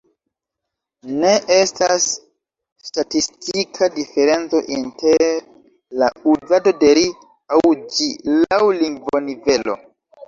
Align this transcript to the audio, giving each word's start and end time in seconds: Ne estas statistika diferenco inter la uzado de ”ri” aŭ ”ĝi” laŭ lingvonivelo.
Ne 1.23 1.33
estas 1.55 2.07
statistika 2.87 3.89
diferenco 3.97 4.63
inter 4.79 5.27
la 6.05 6.11
uzado 6.33 6.75
de 6.85 6.93
”ri” 7.01 7.07
aŭ 7.59 7.63
”ĝi” 7.83 8.11
laŭ 8.41 8.63
lingvonivelo. 8.83 9.81